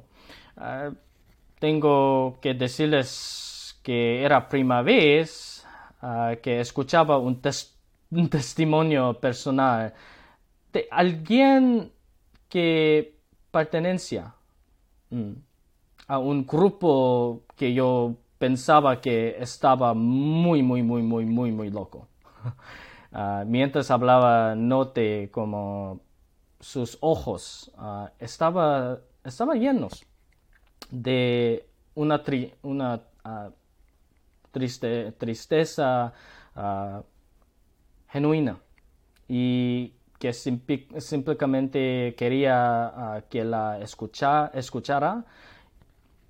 Tengo 1.59 2.39
que 2.41 2.53
decirles 2.53 3.79
que 3.83 4.23
era 4.23 4.47
primera 4.49 4.81
vez 4.81 5.57
Ah, 6.01 6.35
que 6.41 6.59
escuchaba 6.59 7.17
un, 7.17 7.41
testimonio 8.29 9.19
personal 9.19 9.93
de 10.71 10.87
alguien 10.91 11.91
que 12.47 13.17
pertenecía 13.49 14.35
mm, 15.09 15.31
a 16.07 16.19
un 16.19 16.45
grupo 16.45 17.41
que 17.55 17.73
yo 17.73 18.15
pensaba 18.37 19.01
que 19.01 19.37
estaba 19.39 19.95
muy, 19.95 20.61
muy, 20.61 20.83
muy, 20.83 21.01
muy, 21.01 21.25
muy, 21.25 21.51
muy 21.51 21.69
loco. 21.69 22.07
Ah, 23.13 23.45
mientras 23.47 23.89
hablaba, 23.89 24.53
noté 24.53 25.31
como 25.31 26.01
sus 26.59 26.97
ojos 26.99 27.71
uh, 27.77 28.09
estaba, 28.19 28.99
estaban 29.23 29.59
llenos 29.59 30.05
de 30.91 31.65
una, 31.95 32.21
una 32.63 33.01
triste, 34.51 35.11
tristeza 35.13 36.13
ah, 36.55 37.01
genuina 38.09 38.57
y 39.27 39.93
que 40.19 40.33
simplemente 40.33 42.15
quería 42.17 42.85
ah, 42.87 43.21
que 43.29 43.43
la 43.43 43.79
escucha, 43.79 44.47
escuchara 44.53 45.25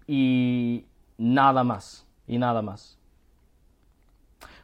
y 0.07 0.85
nada 1.17 1.63
más, 1.63 2.05
y 2.27 2.37
nada 2.37 2.61
más. 2.61 2.97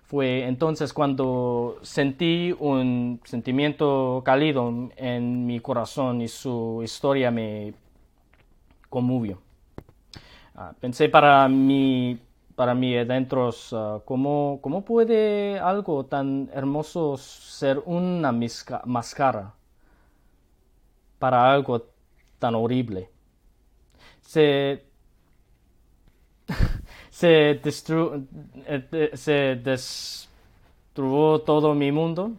Fue 0.03 0.45
entonces 0.45 0.93
cuando 0.93 1.79
sentí 1.82 2.53
un 2.60 3.21
sentimiento 3.23 4.21
cálido 4.25 4.89
en 4.95 5.45
mi 5.45 5.60
corazón 5.60 6.21
y 6.21 6.27
su 6.27 6.82
historia 6.84 7.32
me 7.32 7.73
conmovió. 8.89 9.41
Ah, 10.56 10.74
pensé 10.80 11.10
para 11.10 11.48
mi 11.50 12.20
para 12.56 12.76
mí 12.76 12.96
adentro, 12.96 13.50
uh, 13.50 14.02
¿cómo, 14.06 14.60
¿cómo, 14.62 14.86
puede 14.86 15.60
algo 15.60 16.06
tan 16.06 16.50
hermoso 16.54 17.18
ser 17.18 17.82
una 17.86 18.32
máscara 18.86 19.54
para 21.18 21.52
algo 21.52 21.88
tan 22.38 22.54
horrible? 22.56 23.10
Se, 24.22 24.86
se, 27.10 27.60
destru 27.63 28.28
eh, 28.68 29.12
se 29.16 29.56
destruyó 29.56 31.39
todo 31.39 31.74
mi 31.74 31.92
mundo. 31.92 32.34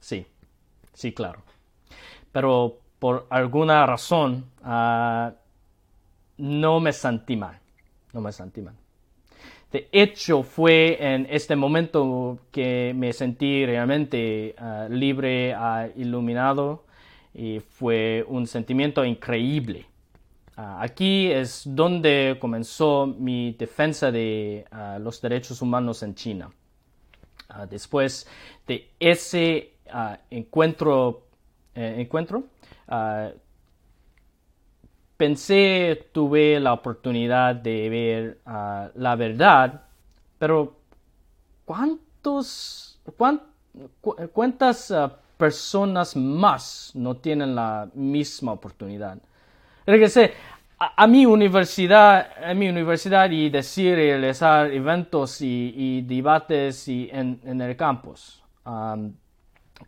Sí, 0.00 0.26
sí, 0.94 1.12
claro. 1.12 1.42
Pero 2.32 2.78
por 2.98 3.26
alguna 3.30 3.84
razón 3.86 4.46
uh, 4.64 5.32
no 6.38 6.80
me 6.80 6.92
sentí 6.92 7.36
mal 7.36 7.58
no 8.12 8.20
me 8.20 8.32
sentí 8.32 8.60
mal. 8.60 8.74
De 9.70 9.88
hecho, 9.92 10.42
fue 10.42 10.96
en 10.98 11.26
este 11.30 11.54
momento 11.54 12.38
que 12.50 12.94
me 12.96 13.12
sentí 13.12 13.66
realmente 13.66 14.54
ah, 14.58 14.86
libre, 14.88 15.54
uh, 15.54 15.90
iluminado, 16.00 16.84
y 17.34 17.60
fue 17.60 18.24
un 18.26 18.46
sentimiento 18.46 19.04
increíble. 19.04 19.86
Ah, 20.56 20.78
aquí 20.80 21.30
es 21.30 21.62
donde 21.66 22.38
comenzó 22.40 23.06
mi 23.06 23.52
defensa 23.52 24.10
de 24.10 24.64
los 25.00 25.20
derechos 25.20 25.60
humanos 25.62 26.02
en 26.02 26.14
China. 26.14 26.50
después 27.70 28.26
de 28.66 28.90
ese 28.98 29.74
encuentro, 30.30 31.26
eh, 31.74 31.96
encuentro 31.98 32.44
pensé, 35.18 36.08
tuve 36.12 36.60
la 36.60 36.72
oportunidad 36.72 37.56
de 37.56 37.88
ver 37.90 38.38
ah, 38.46 38.88
la 38.94 39.16
verdad, 39.16 39.82
pero 40.38 40.76
¿cuántos, 41.64 43.00
¿cuántas 44.32 44.90
ah, 44.92 45.12
personas 45.36 46.16
más 46.16 46.92
no 46.94 47.16
tienen 47.16 47.54
la 47.56 47.88
misma 47.94 48.52
oportunidad? 48.52 49.18
Regresé 49.84 50.32
a, 50.78 51.06
mi 51.08 51.26
universidad, 51.26 52.30
a 52.44 52.54
mi 52.54 52.68
universidad 52.68 53.28
y 53.30 53.50
decir, 53.50 53.96
realizar 53.96 54.72
eventos 54.72 55.40
y, 55.40 56.02
debates 56.02 56.86
en, 56.86 57.60
el 57.60 57.76
campus. 57.76 58.40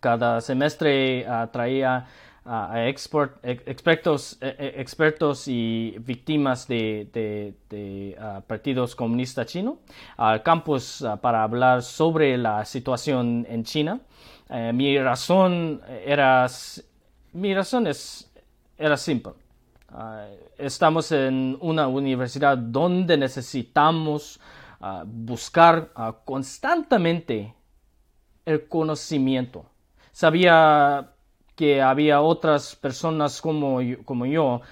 cada 0.00 0.40
semestre 0.40 1.24
ah, 1.28 1.48
traía 1.52 2.04
a 2.44 2.88
expertos, 2.88 4.38
e, 4.40 4.56
e, 4.58 4.80
expertos 4.80 5.46
y 5.46 5.96
víctimas 6.00 6.66
de, 6.66 7.56
partidos 8.46 8.96
comunistas 8.96 9.46
chinos 9.46 9.76
al 10.16 10.42
campus 10.42 11.04
para 11.20 11.42
hablar 11.42 11.82
sobre 11.82 12.36
la 12.38 12.64
situación 12.64 13.46
en 13.48 13.64
China. 13.64 14.00
Eh, 14.48 14.72
mi 14.72 14.98
razón 14.98 15.80
era, 16.04 16.46
mi 17.32 17.54
razón 17.54 17.86
es, 17.86 18.30
era 18.76 18.96
simple. 18.96 19.32
Ah, 19.92 20.26
estamos 20.56 21.10
en 21.10 21.58
una 21.60 21.88
universidad 21.88 22.56
donde 22.56 23.16
necesitamos 23.16 24.40
ah, 24.80 25.02
buscar 25.04 25.90
ah, 25.94 26.16
constantemente 26.24 27.54
el 28.44 28.68
conocimiento. 28.68 29.66
Sabía 30.12 31.12
que 31.60 31.82
había 31.82 32.22
otras 32.22 32.74
personas 32.74 33.42
como, 33.42 33.80
como 34.06 34.24
yo, 34.24 34.62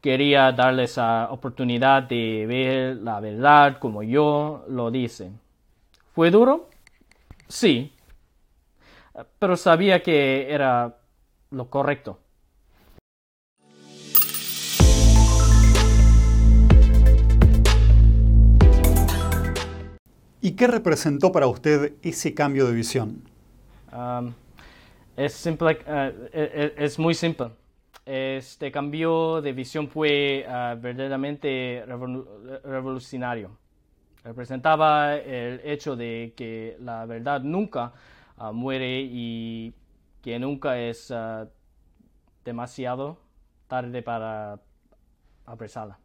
quería 0.00 0.50
darles 0.50 0.96
la 0.96 1.28
oportunidad 1.30 2.02
de 2.02 2.46
ver 2.48 2.96
la 2.96 3.20
verdad 3.20 3.78
como 3.78 4.02
yo 4.02 4.64
lo 4.68 4.90
dice. 4.90 5.30
¿Fue 6.16 6.32
duro? 6.32 6.68
Sí, 7.46 7.92
pero 9.38 9.56
sabía 9.56 10.02
que 10.02 10.52
era 10.52 10.96
lo 11.52 11.70
correcto. 11.70 12.18
¿Y 20.40 20.56
qué 20.56 20.66
representó 20.66 21.30
para 21.30 21.46
usted 21.46 21.92
ese 22.02 22.34
cambio 22.34 22.66
de 22.66 22.72
visión? 22.72 23.22
Es, 25.16 25.32
simple, 25.32 25.78
eh, 25.86 26.28
e, 26.32 26.74
e, 26.78 26.84
es, 26.84 26.98
muy 26.98 27.14
simple. 27.14 27.50
Este 28.04 28.72
cambio 28.72 29.40
de 29.40 29.52
visión 29.52 29.88
fue 29.88 30.44
ah, 30.48 30.76
verdaderamente 30.80 31.84
revolucionario. 32.64 33.56
Representaba 34.24 35.16
el 35.16 35.60
hecho 35.64 35.96
de 35.96 36.32
que 36.36 36.76
la 36.80 37.06
verdad 37.06 37.42
nunca 37.42 37.92
ah, 38.36 38.52
muere 38.52 39.02
y 39.02 39.74
que 40.22 40.38
nunca 40.38 40.78
es 40.78 41.10
ah, 41.10 41.48
demasiado 42.44 43.18
tarde 43.68 44.02
para 44.02 44.60
apresarla. 45.46 45.98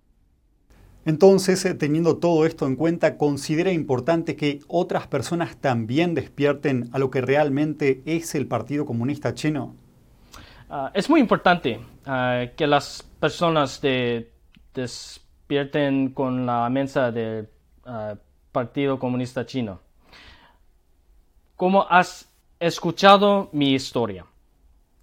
Entonces, 1.07 1.63
eh, 1.63 1.73
teniendo 1.73 2.17
todo 2.17 2.45
esto 2.45 2.67
en 2.67 2.75
cuenta, 2.75 3.17
¿considera 3.17 3.71
importante 3.71 4.35
que 4.35 4.59
otras 4.67 5.07
personas 5.07 5.55
también 5.55 6.13
despierten 6.13 6.89
a 6.91 6.99
lo 6.99 7.09
que 7.09 7.21
realmente 7.21 8.01
es 8.05 8.35
el 8.35 8.45
Partido 8.45 8.85
Comunista 8.85 9.33
Chino? 9.33 9.73
Ah, 10.69 10.91
es 10.93 11.09
muy 11.09 11.21
importante 11.21 11.79
ah, 12.05 12.47
que 12.57 12.67
las 12.67 13.03
personas 13.21 13.81
despierten 14.73 16.09
con 16.09 16.45
la 16.45 16.69
mensa 16.69 17.09
del 17.09 17.47
ah, 17.85 18.15
Partido 18.51 18.99
Comunista 18.99 19.45
Chino. 19.45 19.79
¿Cómo 21.55 21.87
has 21.89 22.29
escuchado 22.59 23.49
mi 23.53 23.73
historia? 23.73 24.25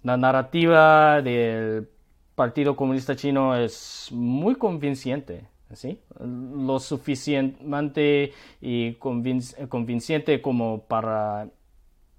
La 0.03 0.17
narrativa 0.17 1.23
del 1.23 1.89
Partido 2.35 2.75
Comunista 2.75 3.15
Chino 3.15 3.55
es 3.55 4.09
muy 4.11 4.53
convincente 4.53 5.54
¿sí? 5.73 5.99
lo 6.19 6.79
suficientemente 6.79 8.33
y 8.61 8.93
convincente 8.95 10.41
como 10.41 10.81
para 10.81 11.47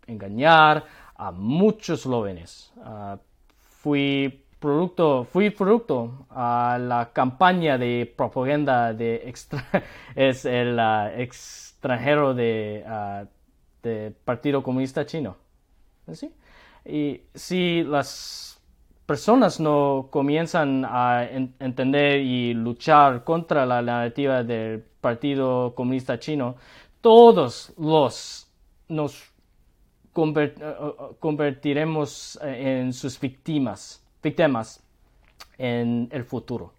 engañar 0.06 0.84
a 1.14 1.30
muchos 1.32 2.04
jóvenes. 2.04 2.72
Ah, 2.82 3.18
fui 3.82 4.44
producto, 4.58 5.24
fui 5.24 5.50
producto 5.50 6.26
a 6.30 6.78
la 6.80 7.10
campaña 7.12 7.78
de 7.78 8.12
propaganda 8.16 8.92
de 8.92 9.32
es 10.14 10.44
el 10.44 10.78
ah, 10.78 11.12
extranjero 11.16 12.34
de, 12.34 12.84
uh, 12.86 13.26
Partido 14.24 14.64
Comunista 14.64 15.06
Chino. 15.06 15.36
Y 16.84 17.22
si 17.34 17.84
las 17.84 18.55
personas 19.06 19.60
no 19.60 20.08
comienzan 20.10 20.84
a 20.84 21.24
entender 21.60 22.20
y 22.20 22.54
luchar 22.54 23.22
contra 23.22 23.64
la 23.64 23.80
narrativa 23.80 24.42
del 24.42 24.82
Partido 25.00 25.74
Comunista 25.74 26.18
Chino, 26.18 26.56
todos 27.00 27.72
los 27.78 28.50
nos 28.88 29.22
eh, 30.16 30.54
eh, 30.60 30.92
convertiremos 31.20 32.38
en 32.42 32.92
sus 32.92 33.20
víctimas, 33.20 34.04
víctimas 34.22 34.82
en 35.56 36.08
el 36.10 36.24
futuro. 36.24 36.72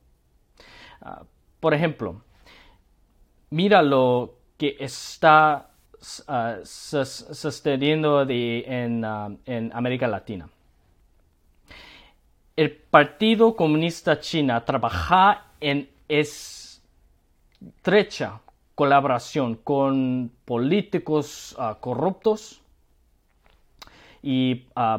Ah, 1.01 1.23
por 1.59 1.73
ejemplo, 1.73 2.21
mira 3.51 3.81
lo 3.81 4.35
que 4.57 4.75
está 4.79 5.69
uh, 6.27 6.65
sucediendo 6.65 8.25
en, 8.27 9.05
ah, 9.05 9.29
en 9.45 9.71
América 9.73 10.07
Latina 10.07 10.49
el 12.57 12.71
Partido 12.71 13.55
Comunista 13.55 14.19
China 14.19 14.65
trabaja 14.65 15.45
en 15.61 15.87
estrecha 16.09 16.81
colaboración 18.73 19.55
con 19.55 20.31
políticos 20.43 21.55
ah, 21.59 21.77
corruptos 21.79 22.61
y 24.23 24.65
uh, 24.75 24.97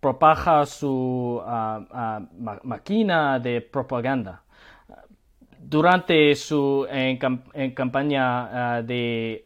propaga 0.00 0.66
su 0.66 1.40
ah, 1.44 2.20
máquina 2.62 3.38
de 3.38 3.62
propaganda. 3.62 4.42
Durante 5.58 6.34
su 6.36 6.86
campaña 7.74 8.80
de 8.82 9.44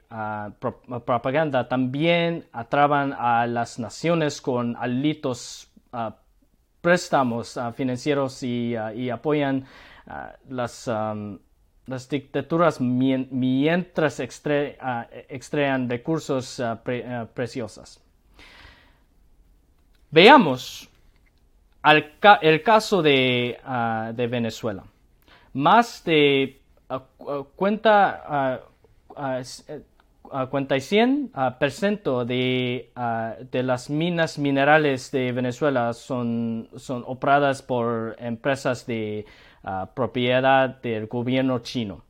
propaganda 1.07 1.67
también 1.69 2.45
atraban 2.53 3.15
a 3.17 3.47
las 3.47 3.79
naciones 3.79 4.41
con 4.41 4.77
alitos 4.77 5.73
préstamos 6.83 7.57
ah, 7.57 7.73
financieros 7.73 8.43
y, 8.43 8.77
ah, 8.77 8.93
apoyan 9.15 9.65
ah, 10.07 10.35
las, 10.51 10.91
las, 11.87 12.09
dictaduras 12.09 12.81
mientras 12.81 14.21
extraen 14.21 15.89
recursos 15.89 16.61
preciosos. 17.33 18.01
Veamos 20.11 20.91
el 21.85 22.63
caso 22.63 23.01
de, 23.01 23.59
de, 24.15 24.27
Venezuela. 24.27 24.85
Más 25.55 26.05
de 26.05 26.61
cuenta 27.57 28.61
51% 30.33 32.25
de, 32.25 32.91
de 33.51 33.63
las 33.63 33.91
minas 33.91 34.39
minerales 34.39 35.11
de 35.11 35.33
Venezuela 35.33 35.93
son, 35.93 36.69
son 36.77 37.05
operadas 37.07 37.63
por 37.63 38.17
empresas 38.19 38.87
de 38.87 39.27
propiedad 39.95 40.81
del 40.81 41.07
gobierno 41.07 41.59
chino. 41.61 42.03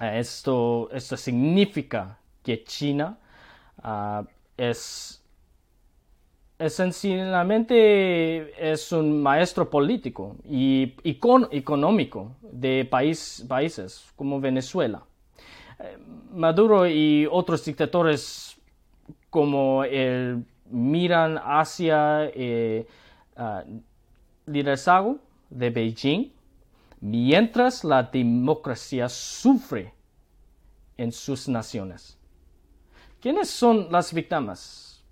esto, 0.00 0.88
esto 0.92 1.16
significa 1.16 2.18
que 2.42 2.64
China 2.64 3.18
es 4.56 5.20
esencialmente 6.60 8.72
es 8.72 8.92
un 8.92 9.22
maestro 9.22 9.70
político 9.70 10.36
y 10.44 10.94
económico 11.50 12.36
de 12.42 12.84
país, 12.84 13.44
países 13.48 14.04
como 14.14 14.40
Venezuela. 14.40 15.02
Maduro 16.32 16.86
y 16.86 17.26
otros 17.30 17.64
dictadores 17.64 18.56
como 19.30 19.84
el 19.84 20.44
miran 20.70 21.38
hacia 21.42 22.24
el 22.24 22.32
eh, 22.34 22.86
ah, 23.36 23.64
liderazgo 24.46 25.18
de 25.50 25.70
Beijing 25.70 26.32
mientras 27.00 27.82
la 27.84 28.02
democracia 28.02 29.08
sufre 29.08 29.94
en 30.96 31.12
sus 31.12 31.48
naciones. 31.48 32.18
¿Quiénes 33.20 33.50
son 33.50 33.90
las 33.90 34.12
víctimas? 34.12 35.02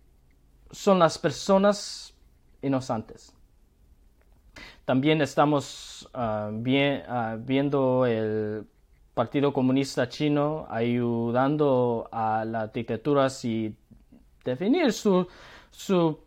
Son 0.71 0.99
las 0.99 1.19
personas 1.19 2.15
inocentes. 2.63 3.33
También 4.85 5.21
estamos 5.21 6.09
ah, 6.15 6.51
ah, 6.51 7.37
viendo 7.39 8.07
el 8.07 8.67
Partido 9.19 9.53
Comunista 9.53 10.09
Chino 10.09 10.69
ayudando 10.71 12.09
a 12.13 12.45
las 12.45 12.73
dictaduras 12.73 13.45
y 13.45 13.75
definir 14.45 14.93
su, 14.93 15.27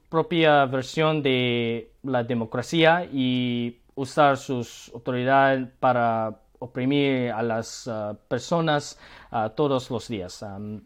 propia 0.10 0.66
versión 0.66 1.24
de 1.24 1.94
la 2.04 2.22
democracia 2.26 3.06
y 3.06 3.80
usar 3.96 4.36
sus 4.36 4.92
autoridades 4.94 5.70
para 5.80 6.42
oprimir 6.60 7.32
a 7.32 7.42
las 7.42 7.88
uh, 7.88 8.14
personas 8.28 9.00
uh, 9.32 9.48
todos 9.56 9.90
los 9.90 10.10
días. 10.10 10.42
Um, 10.42 10.82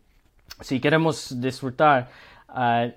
si 0.62 0.80
queremos 0.80 1.42
disfrutar 1.42 2.08
uh, 2.50 2.92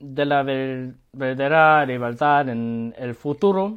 de 0.00 0.24
la 0.24 0.42
verdadera 0.42 1.84
libertad 1.84 2.48
en 2.48 2.94
el 2.96 3.14
futuro, 3.14 3.76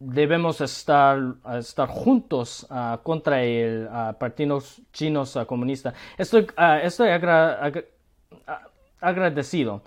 debemos 0.00 0.60
estar, 0.62 1.18
estar 1.58 1.88
juntos 1.88 2.66
ah, 2.70 2.98
contra 3.02 3.42
el 3.42 3.86
uh, 3.86 4.14
Partido 4.18 4.60
Chino 4.92 5.24
Comunista. 5.46 5.92
Estoy, 6.16 6.46
estoy 6.82 7.10
agradecido 9.00 9.82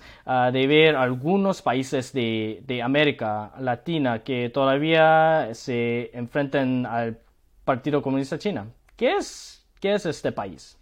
de 0.51 0.67
ver 0.67 0.95
algunos 0.95 1.61
países 1.61 2.13
de, 2.13 2.63
de, 2.65 2.81
América 2.81 3.51
Latina 3.59 4.23
que 4.23 4.49
todavía 4.49 5.49
se 5.53 6.11
enfrentan 6.13 6.85
al 6.85 7.19
Partido 7.65 8.01
Comunista 8.01 8.37
China. 8.37 8.67
¿Qué 8.95 9.13
es, 9.13 9.65
qué 9.79 9.93
es 9.95 10.05
este 10.05 10.31
país? 10.31 10.77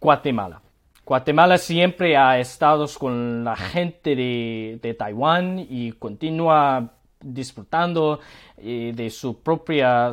Guatemala. 0.00 0.62
Guatemala 1.04 1.56
siempre 1.56 2.18
ha 2.18 2.38
estado 2.38 2.86
con 2.98 3.44
la 3.44 3.56
gente 3.56 4.14
de, 4.14 4.78
de 4.82 4.92
Taiwán 4.94 5.58
y 5.58 5.92
continúa 5.92 6.97
disfrutando 7.20 8.20
eh, 8.56 8.92
de 8.94 9.10
su 9.10 9.40
propia 9.40 10.12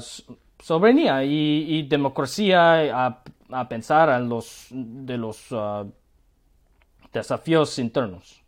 soberanía 0.60 1.24
y, 1.24 1.84
democracia 1.84 3.06
a, 3.06 3.70
pensar 3.70 4.10
en 4.10 4.28
los, 4.28 4.68
de 4.72 5.18
los 5.18 5.52
uh, 5.52 5.90
desafíos 7.14 7.78
internos. 7.78 8.42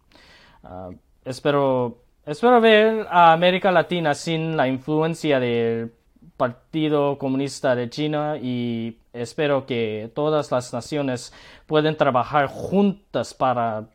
Uh, 0.64 0.96
espero, 1.24 2.00
espero 2.26 2.60
ver 2.60 3.06
a 3.10 3.32
América 3.34 3.72
Latina 3.72 4.16
sin 4.16 4.58
la 4.58 4.68
influencia 4.68 5.40
del 5.40 5.94
Partido 6.36 7.18
Comunista 7.18 7.76
de 7.76 7.90
China 7.90 8.38
y 8.42 8.98
espero 9.14 9.66
que 9.66 10.12
todas 10.14 10.52
las 10.52 10.74
naciones 10.74 11.34
puedan 11.66 11.96
trabajar 11.98 12.48
juntas 12.48 13.34
para 13.34 13.90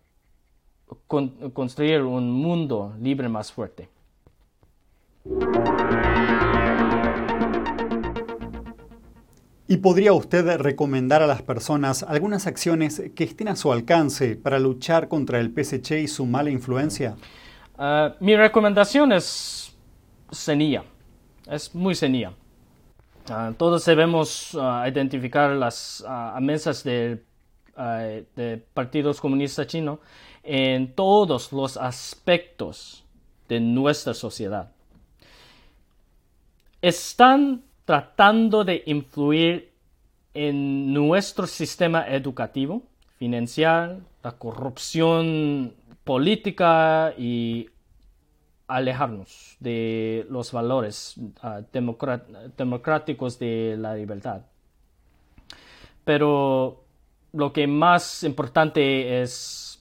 construir 1.53 2.03
un 2.03 2.31
mundo 2.31 2.95
libre 3.01 3.29
más 3.29 3.53
fuerte. 3.53 3.92
¿Y 9.69 9.77
podría 9.77 10.13
usted 10.13 10.57
recomendar 10.59 11.23
a 11.23 11.29
las 11.29 11.43
personas 11.43 12.03
algunas 12.03 12.47
acciones 12.47 13.01
que 13.15 13.25
estén 13.25 13.49
a 13.49 13.57
su 13.57 13.73
alcance 13.73 14.35
para 14.35 14.59
luchar 14.59 15.09
contra 15.09 15.39
el 15.39 15.53
PSC 15.55 16.01
y 16.01 16.09
su 16.09 16.27
mala 16.27 16.51
influencia? 16.51 17.17
Ah, 17.79 18.15
mi 18.19 18.37
recomendación 18.37 19.13
es 19.13 19.75
sencilla, 20.31 20.85
es 21.49 21.73
muy 21.75 21.95
sencilla. 21.95 22.33
Ah, 23.31 23.53
todos 23.57 23.85
debemos 23.85 24.59
ah, 24.61 24.85
identificar 24.89 25.53
las 25.53 26.05
amenazas 26.07 26.83
del 26.83 27.25
de 27.75 28.63
partidos 28.75 29.19
comunistas 29.21 29.67
chinos 29.69 30.01
en 30.43 30.95
todos 30.95 31.53
los 31.53 31.79
aspectos 31.79 33.07
de 33.49 33.61
nuestra 33.61 34.13
sociedad 34.13 34.71
están 36.83 37.63
tratando 37.85 38.65
de 38.65 38.83
influir 38.87 39.73
en 40.35 40.93
nuestro 40.93 41.47
sistema 41.47 42.09
educativo, 42.09 42.83
financiero, 43.19 44.01
la 44.23 44.33
corrupción 44.33 45.75
política 46.05 47.15
y 47.17 47.69
alejarnos 48.67 49.57
de 49.61 50.27
los 50.29 50.51
valores 50.53 51.15
ah, 51.43 51.61
democráticos 51.73 53.39
de 53.39 53.77
la 53.79 53.95
libertad. 53.95 54.43
Pero 56.05 56.85
lo 57.33 57.53
que 57.53 57.67
más 57.67 58.25
importante 58.25 59.23
es 59.23 59.73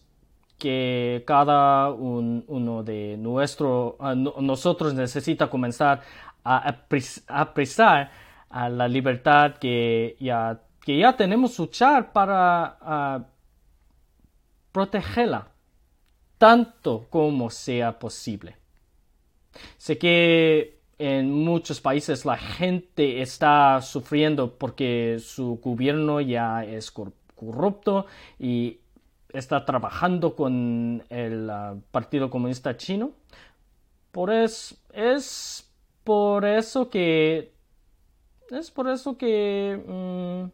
que 0.58 1.24
cada 1.26 1.90
uno 1.90 2.84
de 2.84 3.18
nuestro, 3.18 3.96
ah, 4.00 4.14
nosotros 4.14 4.94
necesita 4.94 5.50
comenzar 5.50 6.02
a 6.43 6.84
apreciar 7.27 8.12
a 8.49 8.69
la 8.69 8.88
libertad 8.88 9.56
que 9.56 10.15
ya, 10.19 10.60
que 10.84 10.97
ya 10.97 11.15
tenemos 11.15 11.58
luchar 11.60 12.12
para 12.12 13.25
protegerla 14.71 15.47
tanto 16.38 17.06
como 17.10 17.49
sea 17.49 17.99
posible. 17.99 18.56
Sé 19.77 19.97
que 19.97 20.80
en 20.97 21.32
muchos 21.32 21.82
países 21.82 22.25
la 22.25 22.38
gente 22.38 23.21
está 23.21 23.82
sufriendo 23.82 24.58
porque 24.58 25.17
su 25.19 25.60
gobierno 25.63 26.21
ya 26.21 26.63
es 26.63 26.91
corrupto 26.91 28.06
y 28.39 28.80
está 29.34 29.65
trabajando 29.65 30.36
con 30.36 31.04
el 31.10 31.49
ah, 31.49 31.75
Partido 31.91 32.30
Comunista 32.30 32.77
Chino. 32.77 33.12
Por 34.12 34.32
eso 34.32 34.75
es 34.93 35.71
por 36.04 36.46
eso 36.46 36.90
que 36.90 37.54
es 38.52 38.70
por 38.72 38.90
eso 38.90 39.18
que 39.18 39.82
mm, 39.88 40.52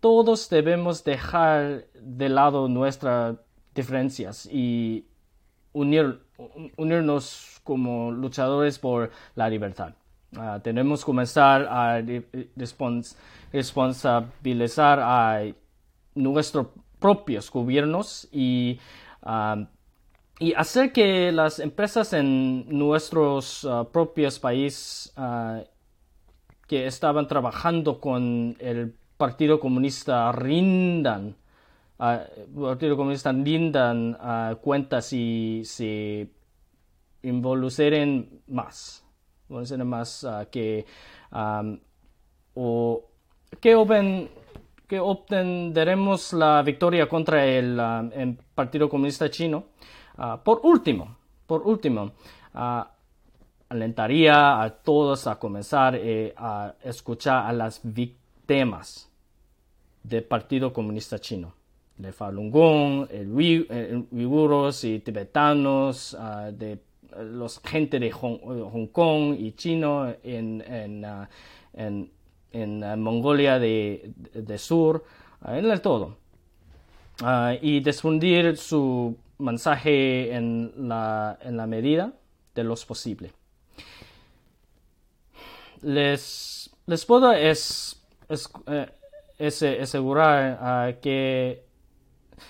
todos 0.00 0.50
debemos 0.50 1.04
dejar 1.04 1.86
de 1.94 2.28
lado 2.28 2.68
nuestras 2.68 3.36
diferencias 3.74 4.46
y 4.52 5.06
unir, 5.72 6.20
unirnos 6.76 7.60
como 7.64 8.12
luchadores 8.12 8.78
por 8.78 9.10
la 9.34 9.48
libertad. 9.48 9.94
Ah, 10.36 10.60
tenemos 10.62 11.00
que 11.00 11.06
comenzar 11.06 11.66
a 11.70 12.02
responsabilizar 13.52 14.98
a 15.00 15.42
nuestros 16.14 16.66
propios 16.98 17.50
gobiernos 17.50 18.28
y 18.32 18.78
ah, 19.22 19.66
y 20.38 20.52
hacer 20.54 20.92
que 20.92 21.30
las 21.32 21.58
empresas 21.60 22.12
en 22.12 22.66
nuestros 22.68 23.64
ah, 23.64 23.86
propios 23.90 24.38
países 24.38 25.12
ah, 25.16 25.62
que 26.66 26.86
estaban 26.86 27.28
trabajando 27.28 28.00
con 28.00 28.56
el 28.58 28.94
Partido 29.16 29.60
Comunista 29.60 30.32
rindan, 30.32 31.36
uh, 31.98 32.62
Partido 32.62 32.96
Comunista 32.96 33.30
rindan 33.30 34.18
cuentas 34.60 35.12
y 35.12 35.62
se 35.64 36.28
involucren 37.22 38.42
más, 38.48 39.04
más 39.48 40.26
que 40.50 40.84
o 42.54 43.04
que 43.60 45.00
obtendremos 45.00 46.32
la 46.32 46.62
victoria 46.62 47.08
contra 47.08 47.46
el 47.46 48.36
Partido 48.54 48.88
Comunista 48.88 49.30
Chino 49.30 49.66
Ah, 50.16 50.40
por 50.42 50.60
último, 50.62 51.16
por 51.46 51.62
último, 51.66 52.12
ah, 52.54 52.90
alentaría 53.68 54.62
a 54.62 54.70
todos 54.70 55.26
a 55.26 55.38
comenzar 55.38 55.96
eh, 55.96 56.32
a 56.36 56.74
escuchar 56.84 57.46
a 57.46 57.52
las 57.52 57.80
víctimas 57.82 59.10
del 60.02 60.22
Partido 60.22 60.72
Comunista 60.72 61.18
Chino, 61.18 61.52
de 61.96 62.12
Falun 62.12 62.50
Gong, 62.50 63.08
el, 63.10 63.32
uiguros 64.12 64.84
y 64.84 65.00
tibetanos, 65.00 66.16
ah, 66.18 66.50
de 66.52 66.78
los 67.32 67.60
gente 67.60 67.98
de 67.98 68.10
Hong, 68.12 68.88
Kong 68.88 69.36
y 69.38 69.52
chino 69.52 70.14
en, 70.22 70.62
en, 71.72 72.10
en, 72.52 73.00
Mongolia 73.00 73.58
de, 73.58 74.12
de, 74.32 74.58
Sur, 74.58 75.04
en 75.46 75.70
el 75.70 75.80
todo. 75.80 76.16
y 77.60 77.80
difundir 77.80 78.56
su 78.56 79.16
mensaje 79.38 80.34
en 80.34 80.72
la, 80.88 81.38
en 81.42 81.56
la 81.56 81.66
medida 81.66 82.12
de 82.54 82.64
lo 82.64 82.74
posible. 82.86 83.32
Les, 85.82 86.70
les 86.86 87.04
puedo 87.04 87.32
es, 87.32 88.02
eh, 88.66 89.80
asegurar 89.82 90.58
ah, 90.60 90.92
que, 91.02 91.64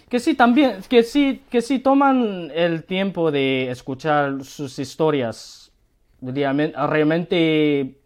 que 0.08 0.20
sí 0.20 0.34
también, 0.34 0.82
que 0.88 1.02
sí, 1.02 1.42
que 1.50 1.62
si 1.62 1.78
toman 1.78 2.50
el 2.54 2.84
tiempo 2.84 3.30
de 3.30 3.70
escuchar 3.70 4.44
sus 4.44 4.78
historias, 4.78 5.72
realmente 6.20 7.98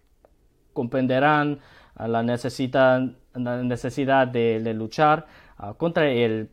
comprenderán 0.73 1.59
la 1.97 2.23
necesidad, 2.23 3.03
la 3.35 3.63
necesidad 3.63 4.29
de, 4.29 4.73
luchar 4.75 5.27
ah, 5.57 5.75
contra 5.75 6.09
el 6.09 6.49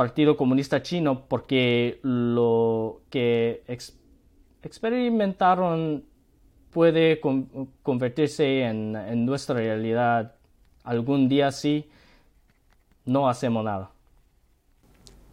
Partido 0.00 0.34
Comunista 0.34 0.80
Chino 0.80 1.26
porque 1.28 2.00
lo 2.02 3.02
que 3.10 3.62
experimentaron 4.62 6.04
puede 6.70 7.20
convertirse 7.82 8.62
en, 8.62 9.26
nuestra 9.26 9.56
realidad 9.56 10.36
algún 10.84 11.28
día 11.28 11.52
si 11.52 11.86
no 13.04 13.28
hacemos 13.28 13.62
nada. 13.62 13.90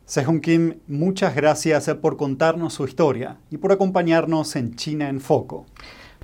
Sejong 0.04 0.42
Kim, 0.42 0.80
muchas 0.86 1.34
gracias 1.34 1.88
por 2.02 2.18
contarnos 2.18 2.74
su 2.74 2.84
historia 2.84 3.38
y 3.50 3.56
por 3.60 3.72
acompañarnos 3.72 4.58
en 4.58 4.76
China 4.76 5.08
en 5.08 5.22
Foco. 5.22 5.66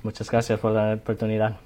Muchas 0.02 0.30
gracias 0.30 0.60
por 0.60 0.72
la 0.72 0.92
oportunidad. 0.92 1.63